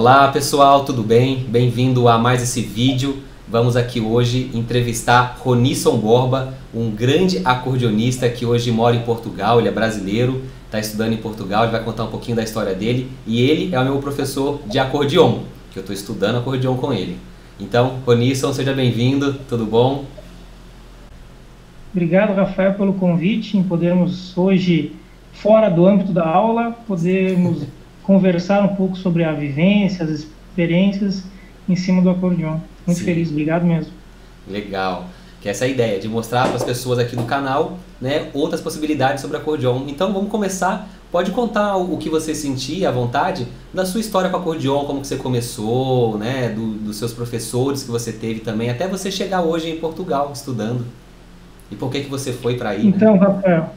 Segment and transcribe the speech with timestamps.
[0.00, 1.44] Olá pessoal, tudo bem?
[1.46, 3.18] Bem-vindo a mais esse vídeo.
[3.46, 9.68] Vamos aqui hoje entrevistar Ronisson Borba, um grande acordeonista que hoje mora em Portugal, ele
[9.68, 13.42] é brasileiro, está estudando em Portugal, ele vai contar um pouquinho da história dele e
[13.42, 15.40] ele é o meu professor de acordeon,
[15.70, 17.18] que eu estou estudando acordeon com ele.
[17.60, 20.06] Então, Ronisson, seja bem-vindo, tudo bom?
[21.92, 24.96] Obrigado, Rafael, pelo convite em podermos hoje,
[25.34, 27.66] fora do âmbito da aula, podermos
[28.10, 31.22] conversar um pouco sobre a vivência, as experiências
[31.68, 32.56] em cima do acordeon.
[32.84, 33.04] Muito Sim.
[33.04, 33.92] feliz, obrigado mesmo.
[34.48, 35.04] Legal.
[35.40, 39.20] Que é essa ideia de mostrar para as pessoas aqui no canal, né, outras possibilidades
[39.20, 39.84] sobre acordeon.
[39.86, 40.88] Então vamos começar.
[41.12, 45.06] Pode contar o que você sentia à vontade da sua história com acordeon, como que
[45.06, 49.70] você começou, né, do, dos seus professores que você teve também, até você chegar hoje
[49.70, 50.84] em Portugal estudando.
[51.70, 52.82] E por que que você foi para aí?
[52.82, 52.92] Né?
[52.96, 53.20] Então, né?
[53.20, 53.70] Rafael,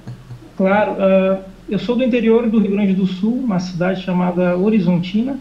[0.58, 5.40] claro, uh, eu sou do interior do Rio Grande do Sul, uma cidade chamada Horizontina.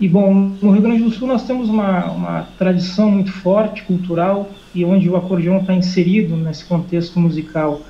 [0.00, 4.48] E, bom, no Rio Grande do Sul nós temos uma, uma tradição muito forte, cultural,
[4.74, 7.82] e onde o acordeão está inserido nesse contexto musical.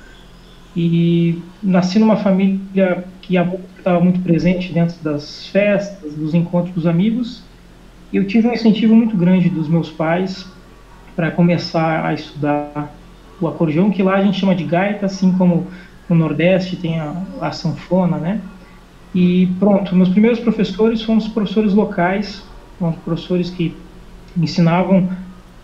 [0.75, 7.41] E nasci numa família que estava muito presente dentro das festas, dos encontros dos amigos.
[8.11, 10.45] E eu tive um incentivo muito grande dos meus pais
[11.15, 12.93] para começar a estudar
[13.39, 15.67] o acordeão, que lá a gente chama de gaita, assim como
[16.13, 18.41] no Nordeste tem a, a sanfona, né?
[19.13, 22.43] E pronto, meus primeiros professores foram os professores locais,
[22.79, 23.75] foram professores que
[24.37, 25.09] ensinavam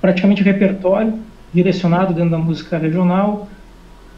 [0.02, 1.14] praticamente o repertório
[1.54, 3.48] direcionado dentro da música regional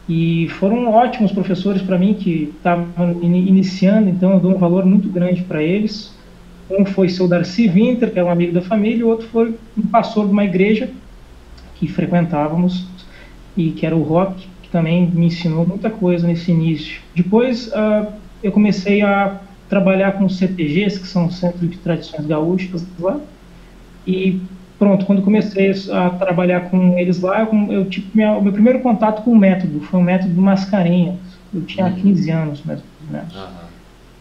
[0.08, 2.88] e foram ótimos professores para mim que estavam
[3.22, 6.12] iniciando, então eu dou um valor muito grande para eles.
[6.68, 9.54] Um foi seu Darcy Winter, que é um amigo da família, e o outro foi
[9.76, 10.90] um pastor de uma igreja
[11.76, 12.84] que frequentávamos
[13.56, 17.00] e que era o Rock, também me ensinou muita coisa nesse início.
[17.14, 22.84] Depois uh, eu comecei a trabalhar com os CTGs, que são Centros de Tradições Gaúchas
[22.98, 23.20] lá,
[24.06, 24.40] e
[24.78, 29.22] pronto, quando comecei a trabalhar com eles lá, eu, tive minha, o meu primeiro contato
[29.22, 31.16] com o método, foi o método do Mascarenhas.
[31.52, 31.94] Eu tinha uhum.
[31.94, 33.34] 15 anos, mais ou menos.
[33.34, 33.70] Uhum.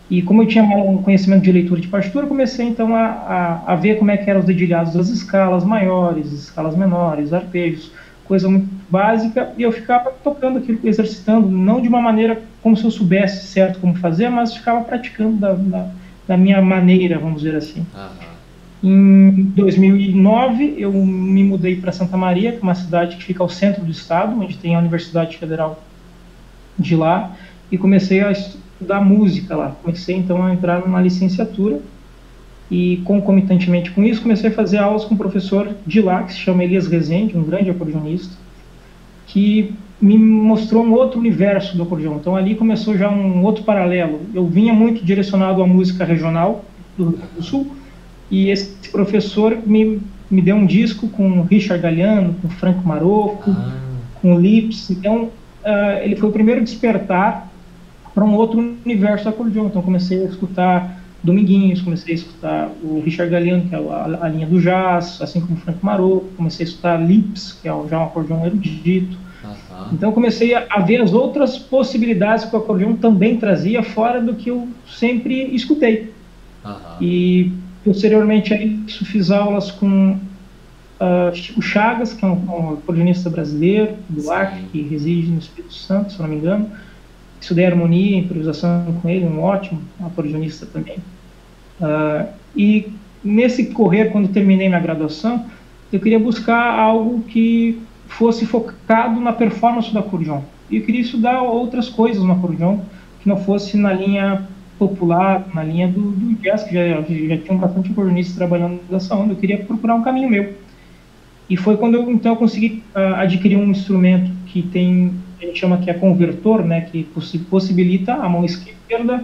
[0.09, 3.75] E como eu tinha um conhecimento de leitura de partitura, comecei então a, a, a,
[3.75, 7.91] ver como é que eram os dedilhados das escalas maiores, escalas menores, arpejos,
[8.29, 12.83] coisa muito básica, e eu ficava tocando aquilo, exercitando, não de uma maneira como se
[12.83, 15.91] eu soubesse certo como fazer, mas ficava praticando da, da,
[16.27, 17.83] da minha maneira, vamos dizer assim.
[17.91, 18.29] Uhum.
[18.81, 23.49] Em 2009, eu me mudei para Santa Maria, que é uma cidade que fica ao
[23.49, 25.83] centro do estado, onde tem a Universidade Federal
[26.77, 27.35] de lá,
[27.71, 29.75] e comecei a estudar música lá.
[29.81, 31.79] Comecei então a entrar numa licenciatura
[32.69, 36.39] e concomitantemente com isso comecei a fazer aulas com um professor de lá que se
[36.39, 38.35] chama Elias Rezende, um grande acordeonista,
[39.25, 42.15] que me mostrou um outro universo do acordeão.
[42.15, 44.21] Então ali começou já um outro paralelo.
[44.33, 46.63] Eu vinha muito direcionado à música regional
[46.97, 47.75] do Rio Grande do Sul
[48.31, 49.99] e esse professor me,
[50.29, 53.73] me deu um disco com Richard Galliano, com Franco Marocco, ah.
[54.21, 54.89] com Lips.
[54.89, 57.51] Então uh, ele foi o primeiro despertar
[58.13, 59.65] para um outro universo do acordeão.
[59.65, 64.29] Então comecei a escutar Dominguinhos, comecei a escutar o Richard Galliano, que é a, a
[64.29, 67.99] linha do jazz, assim como o Franco Marocco, comecei a escutar Lips, que é já
[67.99, 69.17] um acordeão erudito.
[69.43, 69.87] Uhum.
[69.93, 74.33] Então comecei a, a, ver as outras possibilidades que o acordeão também trazia, fora do
[74.33, 76.13] que eu sempre escutei.
[76.63, 76.75] Uhum.
[77.01, 77.51] E
[77.83, 83.95] posteriormente a isso fiz aulas com uh, Chico Chagas, que é um, um acordeonista brasileiro,
[84.07, 86.69] do Acre, que reside no Espírito Santo, se não me engano
[87.39, 90.97] estudei harmonia e improvisação com ele, um ótimo acordeonista também.
[91.79, 92.91] Uh, e
[93.23, 95.45] nesse correr, quando terminei minha graduação,
[95.91, 100.41] eu queria buscar algo que fosse focado na performance do acordeon.
[100.69, 102.79] E eu queria estudar outras coisas no acordeon
[103.21, 104.47] que não fosse na linha
[104.77, 109.33] popular, na linha do, do jazz, que já, já tinham bastante acordeonistas trabalhando nessa onda.
[109.33, 110.53] Eu queria procurar um caminho meu.
[111.49, 115.77] E foi quando eu então consegui uh, adquirir um instrumento que tem a gente chama
[115.77, 117.03] que é convertor, né, que
[117.49, 119.23] possibilita a mão esquerda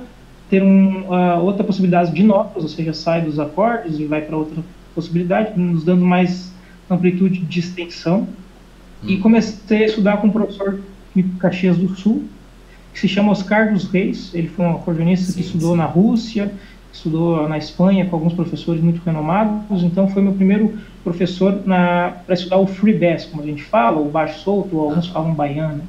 [0.49, 4.37] ter um, uh, outra possibilidade de notas, ou seja, sai dos acordes e vai para
[4.37, 4.63] outra
[4.93, 6.53] possibilidade, nos dando mais
[6.89, 8.27] amplitude de extensão.
[9.03, 9.07] Hum.
[9.07, 10.79] E comecei a estudar com um professor
[11.15, 12.25] de Caxias do Sul,
[12.93, 14.33] que se chama Oscar dos Reis.
[14.33, 15.77] Ele foi um acordeonista sim, que estudou sim.
[15.77, 16.51] na Rússia,
[16.93, 19.83] estudou na Espanha com alguns professores muito renomados.
[19.83, 24.09] Então foi meu primeiro professor para estudar o free bass, como a gente fala, o
[24.09, 25.13] baixo solto, ou alguns ah.
[25.13, 25.83] falam baiano.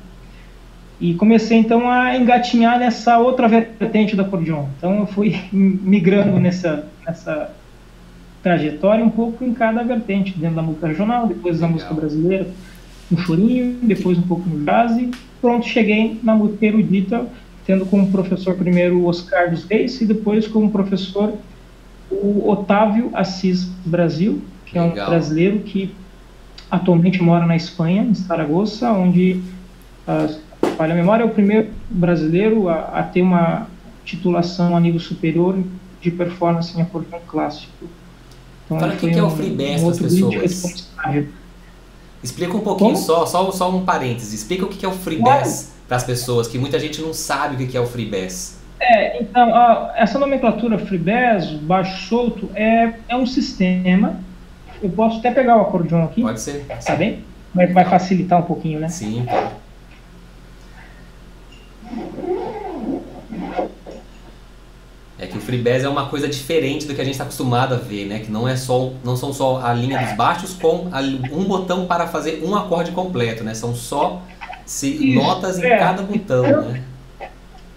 [1.00, 4.66] E comecei então a engatinhar nessa outra vertente do acordeon.
[4.78, 7.50] Então eu fui migrando nessa, nessa
[8.42, 12.46] trajetória um pouco em cada vertente, dentro da música regional, depois da música brasileira,
[13.10, 15.10] no chorinho, depois um pouco no jazz e
[15.40, 17.26] pronto, cheguei na música erudita,
[17.66, 21.34] tendo como professor primeiro o Oscar dos Reis e depois como professor
[22.10, 24.96] o Otávio Assis Brasil, que Legal.
[24.96, 25.92] é um brasileiro que
[26.70, 29.40] atualmente mora na Espanha, em Saragoça, onde,
[30.06, 30.38] uh,
[30.76, 33.66] falha a memória, é o primeiro brasileiro a, a, ter uma
[34.04, 35.58] titulação a nível superior
[36.00, 37.88] de performance em acordeão clássico.
[38.64, 40.90] Então, Fala o que, que é o free bass um para as pessoas.
[42.22, 43.04] Explica um pouquinho Como?
[43.04, 44.32] só, só, só um parênteses.
[44.32, 47.62] Explica o que é o free bass para as pessoas, que muita gente não sabe
[47.62, 48.56] o que é o free bass.
[48.78, 49.50] É, então,
[49.94, 54.20] essa nomenclatura FreeBass, baixo solto, é, é um sistema.
[54.82, 56.20] Eu posso até pegar o acordeão aqui.
[56.20, 56.66] Pode ser.
[56.84, 57.24] Tá bem?
[57.54, 58.88] Vai, vai facilitar um pouquinho, né?
[58.88, 59.24] Sim.
[59.26, 59.55] É
[65.46, 68.18] freebass é uma coisa diferente do que a gente está acostumado a ver, né?
[68.18, 71.86] Que não é só, não são só a linha dos baixos com a, um botão
[71.86, 73.54] para fazer um acorde completo, né?
[73.54, 74.20] São só
[74.66, 75.78] se, notas em é.
[75.78, 76.82] cada botão, né?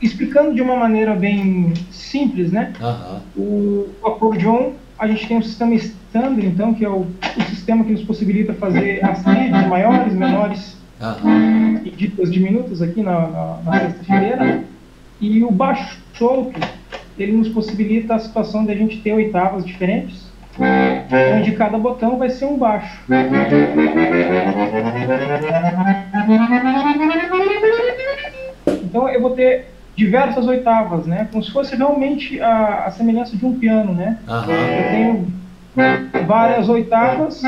[0.02, 2.74] explicando de uma maneira bem simples, né?
[2.82, 3.90] Uhum.
[4.02, 7.06] O, acordeon, a gente tem um sistema standard, então, que é o,
[7.38, 11.82] o sistema que nos possibilita fazer as tríades maiores, menores uhum.
[11.84, 14.64] e ditas diminutas aqui na, na, na sexta-feira.
[15.22, 16.60] E o baixo solto,
[17.24, 20.28] ele nos possibilita a situação de a gente ter oitavas diferentes,
[21.38, 23.00] onde cada botão vai ser um baixo.
[28.84, 31.28] Então eu vou ter diversas oitavas, né?
[31.32, 34.18] Como se fosse realmente a, a semelhança de um piano, né?
[34.28, 35.28] Eu tenho
[36.26, 37.42] várias oitavas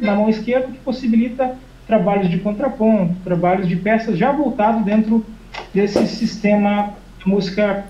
[0.00, 1.56] na mão esquerda que possibilita
[1.86, 5.24] trabalhos de contraponto, trabalhos de peças já voltados dentro
[5.74, 7.84] desse sistema de música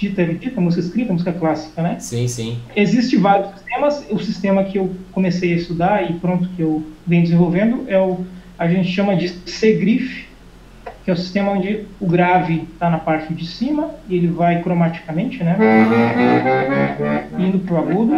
[0.00, 1.96] dita, dita, música escrita, música clássica, né?
[2.00, 2.58] Sim, sim.
[2.74, 4.06] Existe vários sistemas.
[4.10, 8.24] O sistema que eu comecei a estudar e pronto que eu venho desenvolvendo é o
[8.60, 10.28] a gente chama de C-Grif,
[11.02, 14.62] que é o sistema onde o grave está na parte de cima e ele vai
[14.62, 15.56] cromaticamente, né?
[17.38, 18.12] Indo para o agudo.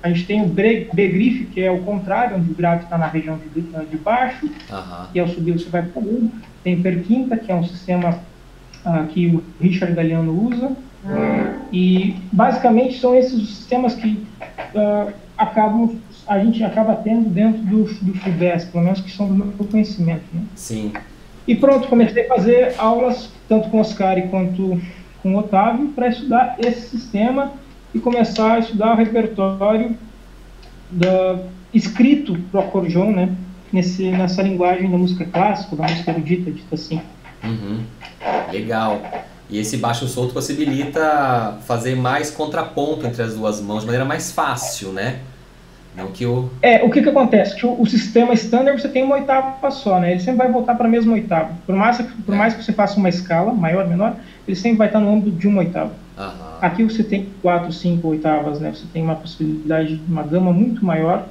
[0.00, 3.36] A gente tem o B-griffe, que é o contrário, onde o grave está na região
[3.38, 5.06] de, de baixo, uhum.
[5.12, 6.30] e ao subir você vai para o agudo.
[6.62, 8.20] Tem o perquinta, que é um sistema
[8.84, 10.72] uh, que o Richard Galeano usa.
[11.72, 14.22] E basicamente são esses os sistemas que
[14.74, 15.98] uh, acabam
[16.30, 20.22] a gente acaba tendo dentro do, do FUBES, pelo menos que são do meu conhecimento.
[20.32, 20.42] Né?
[20.54, 20.92] Sim.
[21.46, 24.80] E pronto, comecei a fazer aulas, tanto com Oscar quanto
[25.22, 27.52] com Otávio, para estudar esse sistema
[27.92, 29.96] e começar a estudar o repertório
[30.88, 31.40] da,
[31.74, 33.34] escrito para o acordeon, né?
[33.72, 37.00] Nesse, nessa linguagem da música clássica, da música erudita, dita assim.
[37.42, 37.80] Uhum.
[38.52, 39.02] Legal.
[39.48, 44.30] E esse baixo solto possibilita fazer mais contraponto entre as duas mãos de maneira mais
[44.30, 45.20] fácil, né?
[45.96, 46.48] Não que o...
[46.62, 47.56] É, o que, que acontece?
[47.56, 50.12] Que o, o, sistema standard você tem uma oitava só, né?
[50.12, 51.50] Ele sempre vai voltar para a mesma oitava.
[51.66, 52.38] Por mais, por é.
[52.38, 54.14] mais que você faça uma escala, maior, menor,
[54.46, 55.90] ele sempre vai estar no âmbito de uma oitava.
[56.16, 56.58] Uhum.
[56.60, 58.72] Aqui você tem quatro, cinco oitavas, né?
[58.72, 61.26] Você tem uma possibilidade de uma gama muito maior.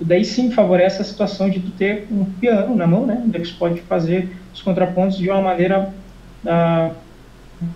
[0.00, 3.20] Daí sim favorece a situação de tu ter um piano na mão, né?
[3.24, 5.92] Onde você pode fazer os contrapontos de uma maneira
[6.44, 6.94] uh,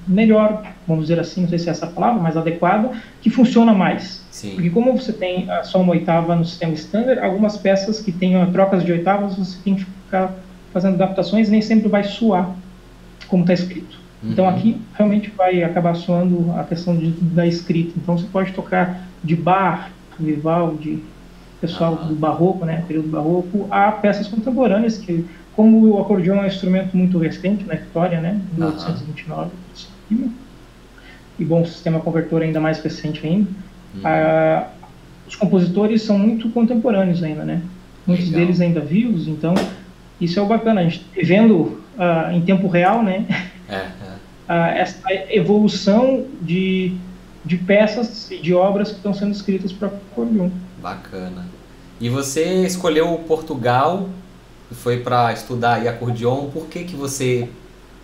[0.07, 2.91] melhor, vamos dizer assim, não sei se é essa palavra, mais adequada,
[3.21, 4.25] que funciona mais.
[4.31, 4.55] Sim.
[4.55, 8.85] Porque como você tem só uma oitava no sistema standard, algumas peças que tenham trocas
[8.85, 10.33] de oitavas, você tem que ficar
[10.73, 12.55] fazendo adaptações, nem sempre vai suar
[13.29, 13.99] como está escrito.
[14.23, 14.33] Então, uhum.
[14.33, 17.93] Então aqui realmente vai acabar soando a questão de, da escrita.
[17.96, 21.03] Então você pode tocar de Bach, Vivaldi,
[21.63, 26.47] pessoal do barroco, né, período barroco, a peças contemporâneas que como o acordeão é um
[26.47, 29.51] instrumento muito recente na história, né, em 1829,
[31.39, 33.49] e bom, o sistema convertor ainda mais recente ainda,
[33.95, 34.65] uhum.
[35.27, 37.63] os compositores são muito contemporâneos ainda, né?
[38.07, 38.41] Muitos Legal.
[38.41, 39.55] deles ainda vivos, então
[40.21, 43.25] isso é o bacana, a gente vendo ah, em tempo real, né?
[43.69, 43.93] É, é.
[44.49, 45.01] Ah, essa
[45.31, 46.93] evolução de,
[47.44, 50.51] de peças e de obras que estão sendo escritas para acordeão.
[50.81, 51.46] Bacana.
[52.01, 54.08] E você escolheu Portugal
[54.75, 57.49] foi para estudar aí acordeon, por que que você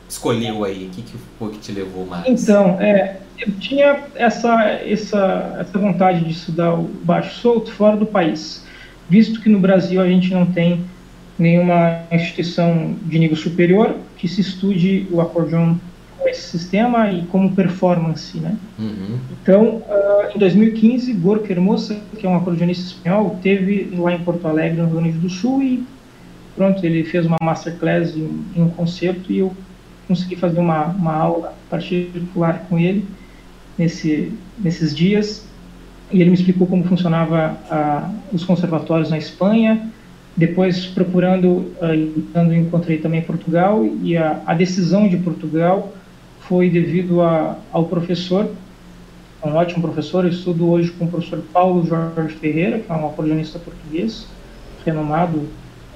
[0.08, 0.86] escolheu aí?
[0.86, 2.26] O que, que foi que te levou mais?
[2.26, 8.06] Então, é, eu tinha essa, essa, essa vontade de estudar o baixo solto fora do
[8.06, 8.64] país,
[9.08, 10.84] visto que no Brasil a gente não tem
[11.38, 15.76] nenhuma instituição de nível superior que se estude o acordeon
[16.42, 18.56] sistema e como performance, né?
[18.78, 19.18] Uhum.
[19.42, 24.46] Então, uh, em 2015, Gorka Hermosa, que é um acordeonista espanhol, teve lá em Porto
[24.46, 25.84] Alegre, no Rio Grande do Sul, e
[26.56, 29.52] pronto, ele fez uma masterclass em, em um concerto e eu
[30.08, 33.06] consegui fazer uma, uma aula particular com ele
[33.76, 35.46] nesse, nesses dias.
[36.10, 39.90] E ele me explicou como funcionava uh, os conservatórios na Espanha.
[40.34, 43.84] Depois, procurando, uh, encontrei também Portugal.
[44.02, 45.92] E a, a decisão de Portugal
[46.48, 48.50] foi devido a, ao professor
[49.44, 50.24] um ótimo professor.
[50.24, 54.26] Eu estudo hoje com o professor Paulo Jorge Ferreira, que é um acordeonista português,
[54.84, 55.48] renomado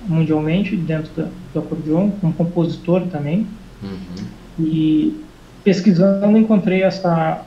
[0.07, 3.47] mundialmente dentro da, do acordeon, um compositor também.
[3.83, 4.27] Uhum.
[4.59, 5.21] E
[5.65, 7.45] pesquisando encontrei essa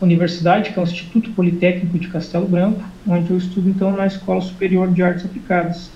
[0.00, 4.40] universidade, que é o Instituto Politécnico de Castelo Branco, onde eu estudo então na Escola
[4.40, 5.90] Superior de Artes Aplicadas,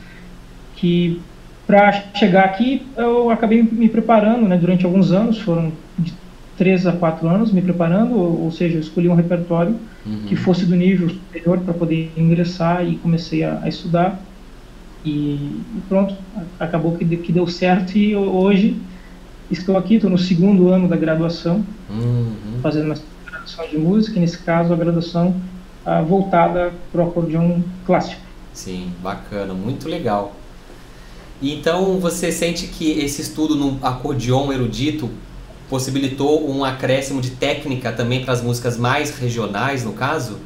[0.76, 1.20] que
[1.66, 5.72] para chegar aqui eu acabei me preparando, né, durante alguns anos, foram
[6.54, 10.22] de três a quatro anos me preparando, ou, ou seja, eu escolhi um repertório uhum.
[10.26, 14.20] que fosse do nível superior para poder ingressar e comecei a, a estudar
[15.04, 15.10] e,
[15.76, 16.14] e, pronto,
[16.58, 18.80] acabou que, que deu certo e hoje
[19.50, 22.32] estou aqui, estou no segundo ano da graduação, uhum.
[22.62, 22.96] fazendo uma
[23.26, 25.36] graduação de música, nesse caso a graduação
[25.84, 28.22] ah, voltada para o acordeão clássico.
[28.54, 30.34] Sim, bacana, muito legal.
[31.42, 35.10] Então você sente que esse estudo no acordeon erudito
[35.74, 40.38] possibilitou um acréscimo de técnica também para as músicas mais regionais, no caso?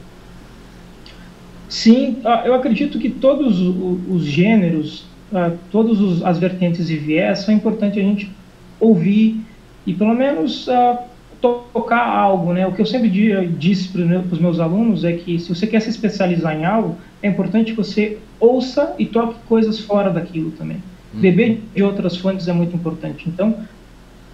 [1.68, 7.52] Sim, ah, eu acredito que todos os gêneros, ah, todas as vertentes e viés, são
[7.52, 8.32] importantes a gente
[8.80, 9.38] ouvir
[9.86, 10.98] e pelo menos uh,
[11.42, 12.66] tocar algo, né?
[12.66, 13.10] O que eu sempre
[13.58, 14.00] disse para
[14.32, 17.76] os meus alunos é que se você quer se especializar em algo, é importante que
[17.76, 20.78] você ouça e toque coisas fora daquilo também.
[21.12, 21.20] Uhum.
[21.20, 23.28] Beber de outras fontes é muito importante.
[23.28, 23.54] Então,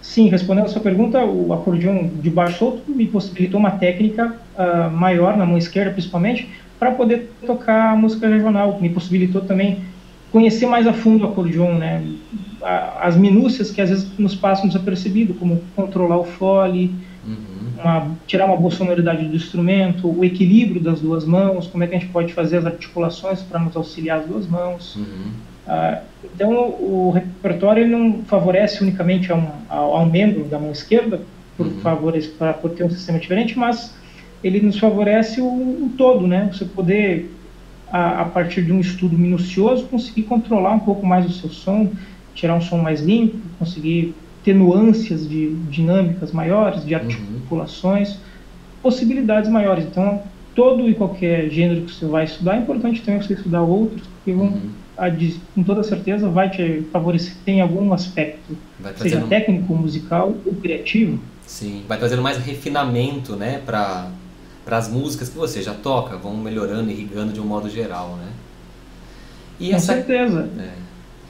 [0.05, 4.89] sim, respondendo a sua pergunta, o acordeão de baixo solto me possibilitou uma técnica uh,
[4.91, 6.47] maior na mão esquerda, principalmente,
[6.79, 8.79] para poder tocar música regional.
[8.79, 9.79] Me possibilitou também
[10.31, 12.03] conhecer mais a fundo o acordeon, né?
[13.01, 16.93] As minúcias que às vezes nos passam desapercebido, como controlar o fole,
[17.25, 17.81] uhum.
[17.81, 21.95] uma, tirar uma boa sonoridade do instrumento, o equilíbrio das duas mãos, como é que
[21.95, 24.95] a gente pode fazer as articulações para nos auxiliar as duas mãos.
[24.95, 25.31] Uhum.
[25.67, 30.71] Ah, então, o, repertório ele não favorece unicamente a um, ao, ao membro da mão
[30.71, 31.21] esquerda,
[31.57, 31.79] por, uhum.
[31.81, 33.93] favores, para por ter um sistema diferente, mas
[34.43, 36.49] ele nos favorece o, o todo, né?
[36.53, 37.31] Você poder,
[37.91, 41.89] a, a, partir de um estudo minucioso, conseguir controlar um pouco mais o seu som,
[42.33, 47.01] tirar um som mais limpo, conseguir ter nuances de dinâmicas maiores, de uhum.
[47.01, 48.19] articulações, uhum.
[48.83, 49.85] possibilidades maiores.
[49.85, 50.21] Então,
[50.53, 54.31] todo e qualquer gênero que você vai estudar, é importante também você estudar outros, que
[54.31, 54.69] vão, uhum.
[55.53, 58.57] Com toda certeza, vai te favorecer em algum aspecto,
[58.97, 61.19] seja técnico, musical ou criativo.
[61.45, 64.09] Sim, vai trazendo mais refinamento, né, para
[64.65, 68.31] as músicas que você já toca, vão melhorando, irrigando de um modo geral, né?
[69.59, 70.49] E Com essa, certeza.
[70.59, 70.71] É,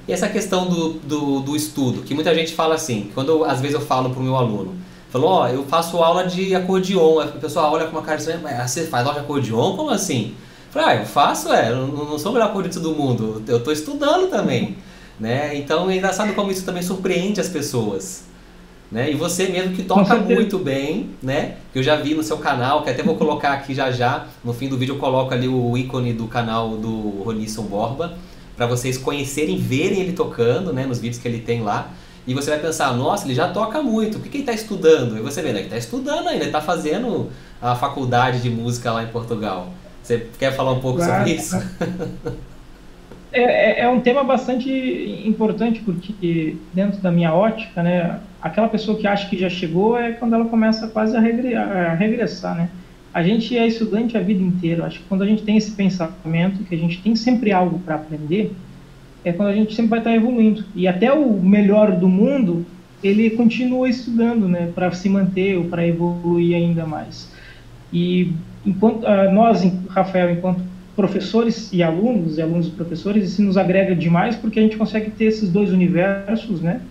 [0.07, 3.59] e essa questão do, do, do, estudo, que muita gente fala assim, quando eu, às
[3.59, 4.75] vezes eu falo para o meu aluno,
[5.09, 8.33] falou, ó, oh, eu faço aula de acordeon, a pessoa olha com uma cara assim,
[8.41, 9.75] mas você faz aula de acordeon?
[9.75, 10.33] Como assim?
[10.75, 13.71] Falei, ah, eu faço, é, eu não sou o melhor acordeonista do mundo, eu estou
[13.71, 14.75] estudando também,
[15.17, 15.55] né?
[15.55, 18.25] Então é engraçado como isso também surpreende as pessoas,
[18.91, 19.09] né?
[19.09, 21.55] E você mesmo que toca muito bem, né?
[21.71, 24.27] Que eu já vi no seu canal, que até vou colocar aqui já já.
[24.43, 28.17] No fim do vídeo eu coloco ali o ícone do canal do Ronisson Borba,
[28.57, 30.85] para vocês conhecerem, verem ele tocando, né?
[30.85, 31.89] Nos vídeos que ele tem lá.
[32.27, 35.17] E você vai pensar, nossa, ele já toca muito, o que, que ele está estudando?
[35.17, 35.59] E você vê, né?
[35.59, 37.29] Ele está estudando ainda, ele está fazendo
[37.61, 39.69] a faculdade de música lá em Portugal.
[40.05, 41.13] Você quer falar um pouco claro.
[41.17, 41.57] sobre isso?
[43.33, 44.69] É, é, é, um tema bastante
[45.25, 50.13] importante, porque dentro da minha ótica, né, aquela pessoa que acha que já chegou é
[50.13, 52.69] quando ela começa quase a, regre a regressar, né?
[53.13, 54.85] A gente é estudante a vida inteira.
[54.85, 57.95] Acho que quando a gente tem esse pensamento, que a gente tem sempre algo para
[57.95, 58.53] aprender,
[59.25, 60.63] é quando a gente sempre vai estar tá evoluindo.
[60.73, 62.65] E até o melhor do mundo,
[63.03, 67.29] ele continua estudando, né, para se manter ou para evoluir ainda mais.
[67.91, 68.31] E
[68.65, 70.61] enquanto uh, nós, Rafael, enquanto
[70.95, 75.11] professores e alunos, e alunos e professores, isso nos agrega demais porque a gente consegue
[75.11, 76.81] ter esses dois universos, né,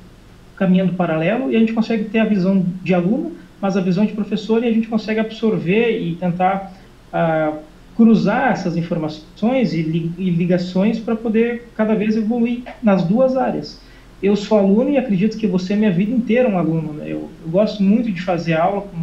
[0.57, 4.12] caminhando paralelo e a gente consegue ter a visão de aluno, mas a visão de
[4.12, 6.73] professor e a gente consegue absorver e tentar
[7.12, 7.59] uh,
[7.97, 13.81] cruzar essas informações e, li e ligações para poder cada vez evoluir nas duas áreas.
[14.23, 16.93] Eu sou aluno e acredito que você é minha vida inteira um aluno.
[16.95, 17.04] Né?
[17.07, 18.99] Eu, eu gosto muito de fazer aula com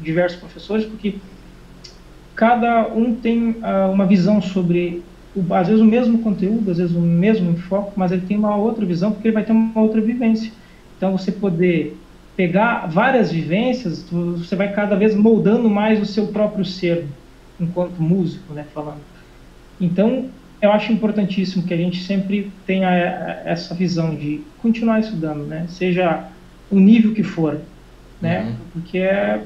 [0.00, 1.14] diversos professores porque
[2.34, 5.02] cada um tem uh, uma visão sobre,
[5.34, 8.56] o, às vezes, o mesmo conteúdo, às vezes o mesmo enfoque, mas ele tem uma
[8.56, 10.52] outra visão porque ele vai ter uma outra vivência.
[10.96, 11.96] Então, você poder
[12.36, 17.06] pegar várias vivências, você vai cada vez moldando mais o seu próprio ser,
[17.60, 19.00] enquanto músico, né, falando.
[19.80, 20.26] Então,
[20.60, 25.66] eu acho importantíssimo que a gente sempre tenha eh, essa visão de continuar estudando, né,
[25.68, 26.28] seja
[26.70, 27.60] o nível que for,
[28.20, 28.54] né, uhum.
[28.72, 29.42] porque é,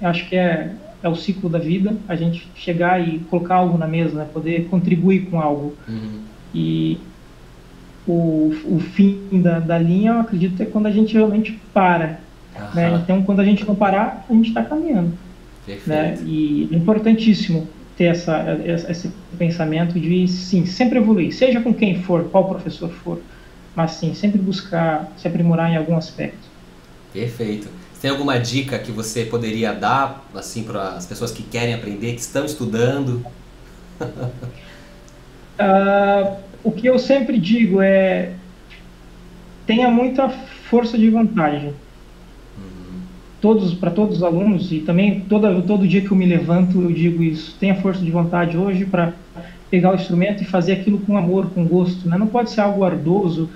[0.00, 0.72] acho que é
[1.04, 4.26] é o ciclo da vida, a gente chegar e colocar algo na mesa, né?
[4.32, 5.76] poder contribuir com algo.
[5.86, 6.20] Uhum.
[6.54, 6.98] E
[8.08, 12.20] o, o fim da, da linha, eu acredito, é quando a gente realmente para.
[12.72, 12.98] Né?
[13.02, 15.12] Então, quando a gente não parar, a gente está caminhando.
[15.86, 16.18] Né?
[16.24, 17.68] E é importantíssimo
[17.98, 18.58] ter essa,
[18.88, 23.20] esse pensamento de, sim, sempre evoluir, seja com quem for, qual professor for,
[23.76, 26.48] mas sim, sempre buscar se aprimorar em algum aspecto.
[27.12, 27.68] Perfeito.
[28.04, 32.20] Tem alguma dica que você poderia dar assim para as pessoas que querem aprender, que
[32.20, 33.24] estão estudando?
[35.58, 38.34] uh, o que eu sempre digo é
[39.66, 40.28] tenha muita
[40.68, 41.72] força de vontade.
[42.58, 43.00] Uhum.
[43.40, 46.92] Todos para todos os alunos e também todo todo dia que eu me levanto eu
[46.92, 47.56] digo isso.
[47.58, 49.14] Tenha força de vontade hoje para
[49.70, 52.06] pegar o instrumento e fazer aquilo com amor, com gosto.
[52.06, 52.18] Né?
[52.18, 53.48] Não pode ser algo ardoso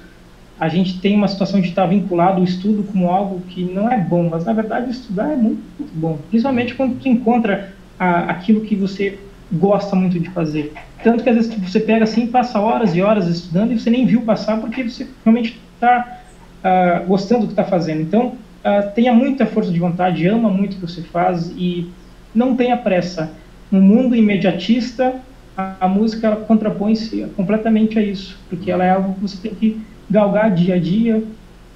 [0.58, 3.98] a gente tem uma situação de estar vinculado o estudo como algo que não é
[3.98, 8.62] bom, mas na verdade estudar é muito, muito bom, principalmente quando tu encontra a, aquilo
[8.62, 9.18] que você
[9.52, 10.72] gosta muito de fazer.
[11.02, 14.04] Tanto que às vezes você pega assim, passa horas e horas estudando e você nem
[14.04, 16.20] viu passar porque você realmente está
[16.62, 18.02] uh, ah, gostando do que está fazendo.
[18.02, 21.88] Então, uh, tenha muita força de vontade, ama muito o que você faz e
[22.34, 23.32] não tenha pressa.
[23.70, 25.14] No mundo imediatista,
[25.56, 29.80] a, a música contrapõe-se completamente a isso, porque ela é algo que você tem que
[30.10, 31.22] galgar dia a dia,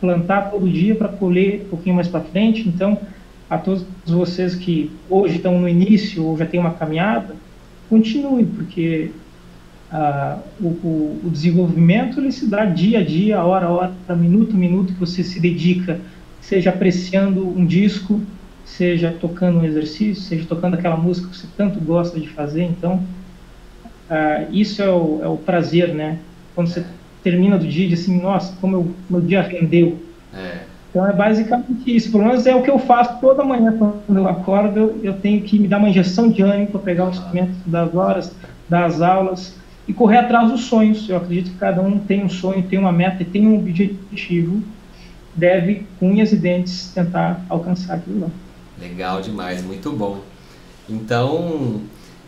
[0.01, 2.69] plantar todo dia para colher um pouquinho mais para frente.
[2.69, 2.99] Então,
[3.49, 7.37] a todos vocês que hoje estão no início ou já têm uma caminhada,
[7.89, 9.11] continuem, porque
[9.91, 14.57] ah, o, o, o, desenvolvimento ele se dá dia a dia, hora a hora, minuto
[14.57, 16.01] a minuto que você se dedica,
[16.41, 18.21] seja apreciando um disco,
[18.65, 22.65] seja tocando um exercício, seja tocando aquela música que você tanto gosta de fazer.
[22.65, 23.05] Então,
[24.09, 26.19] ah, isso é o, é o prazer, né?
[26.55, 26.85] Quando você
[27.23, 29.99] termina do dia e diz assim, nossa, como eu, meu dia rendeu.
[30.35, 30.73] É.
[30.91, 32.11] Então é basicamente isso.
[32.13, 34.79] Pelo menos é o que eu faço toda manhã quando eu acordo.
[34.79, 37.95] Eu, eu tenho que me dar uma injeção de ânimo para pegar o instrumento das
[37.95, 38.33] horas,
[38.69, 39.57] das aulas
[39.89, 41.09] e correr atrás dos sonhos.
[41.09, 44.63] Eu acredito que cada um tem um sonho, tem uma meta e tem um objetivo.
[45.35, 48.29] Deve, com unhas e dentes, tentar alcançar aquilo lá.
[48.79, 50.19] Legal demais, muito bom.
[50.91, 51.81] Então,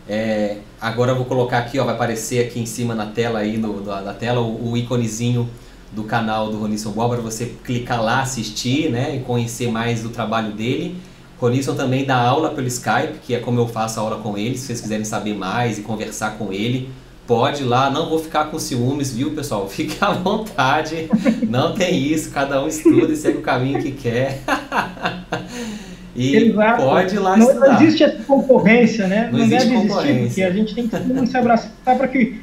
[0.09, 3.57] é, agora eu vou colocar aqui, ó, vai aparecer aqui em cima na tela aí
[3.57, 5.49] no, na tela o, o íconezinho
[5.93, 10.09] do canal do Ronisson Bob para você clicar lá, assistir, né, e conhecer mais do
[10.09, 10.97] trabalho dele.
[11.40, 14.57] Ronisson também dá aula pelo Skype, que é como eu faço a aula com ele.
[14.57, 16.90] Se vocês quiserem saber mais e conversar com ele,
[17.27, 17.90] pode ir lá.
[17.90, 19.69] Não vou ficar com ciúmes, viu, pessoal?
[19.69, 21.09] Fique à vontade.
[21.49, 22.31] Não tem isso.
[22.31, 24.43] Cada um estuda e segue o caminho que quer.
[26.14, 26.83] E Exato.
[26.83, 27.66] pode ir lá não, estudar.
[27.66, 29.29] Não existe essa concorrência, né?
[29.33, 32.40] Não, não deve existir, porque a gente tem que se abraçar para que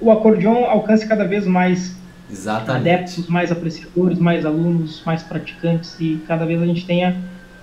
[0.00, 1.94] o acordeon alcance cada vez mais
[2.30, 2.88] Exatamente.
[2.88, 7.16] adeptos, mais apreciadores, mais alunos, mais praticantes e cada vez a gente tenha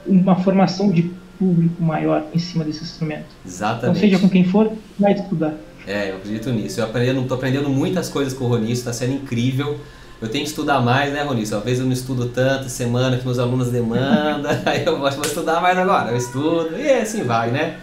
[0.07, 3.25] uma formação de público maior em cima desse instrumento.
[3.45, 3.83] Exatamente.
[3.83, 5.53] Então, seja com quem for, vai estudar.
[5.87, 6.79] É, eu acredito nisso.
[6.79, 6.87] Eu
[7.21, 9.79] estou aprendendo muitas coisas com o Ronício, está sendo incrível
[10.21, 11.57] eu tenho que estudar mais, né, Ronício?
[11.57, 15.61] Às vezes eu não estudo tanto, semana que meus alunos demandam, aí eu vou estudar
[15.61, 17.75] mais agora, eu estudo, e assim vai, né?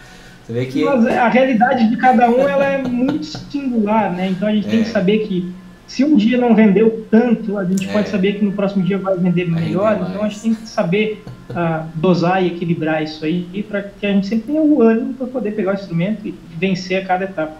[0.45, 0.85] Você vê que...
[0.85, 4.29] Mas a realidade de cada um ela é muito singular, né?
[4.29, 4.71] Então a gente é.
[4.71, 5.53] tem que saber que
[5.87, 7.93] se um dia não vendeu tanto, a gente é.
[7.93, 11.25] pode saber que no próximo dia vai vender melhor, então a gente tem que saber
[11.51, 15.27] uh, dosar e equilibrar isso aí para que a gente sempre tenha o ânimo para
[15.29, 17.55] poder pegar o instrumento e vencer a cada etapa.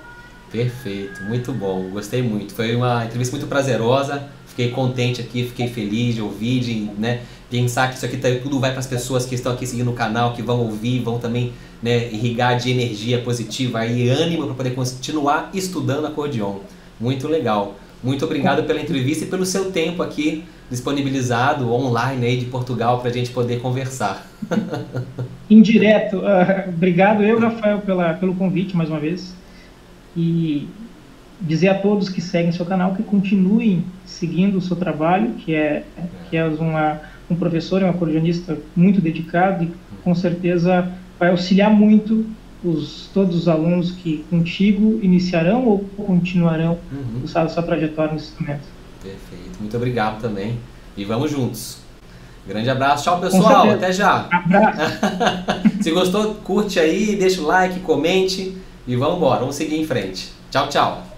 [0.51, 2.55] Perfeito, muito bom, gostei muito.
[2.55, 4.23] Foi uma entrevista muito prazerosa
[4.57, 8.59] fiquei contente aqui, fiquei feliz de ouvir, de né, pensar que isso aqui tá, tudo
[8.59, 11.53] vai para as pessoas que estão aqui seguindo o canal, que vão ouvir, vão também
[11.83, 16.61] né, irrigar de energia positiva e ânimo para poder continuar estudando acordeon.
[16.99, 17.77] Muito legal.
[18.03, 23.11] Muito obrigado pela entrevista e pelo seu tempo aqui disponibilizado online aí de Portugal para
[23.11, 24.27] a gente poder conversar.
[25.51, 26.19] Indireto.
[26.19, 29.35] Uh, obrigado eu, Rafael, pela, pelo convite mais uma vez.
[30.17, 30.67] E
[31.41, 35.85] dizer a todos que seguem seu canal que continuem seguindo o seu trabalho, que é
[36.29, 39.73] que é uma, um professor, um acordeonista muito dedicado e
[40.03, 42.27] com certeza vai auxiliar muito
[42.65, 47.23] os, todos os alunos que contigo iniciarão ou continuarão uhum.
[47.35, 48.65] a sua trajetória no instrumento.
[49.03, 50.59] Perfeito, muito obrigado também
[50.97, 51.79] e vamos juntos.
[52.47, 54.29] Grande abraço, tchau pessoal, até já.
[55.83, 60.31] Se gostou, curte aí, deixa o like, comente e vamos embora, vamos seguir em frente.
[60.51, 61.16] Tchau, tchau.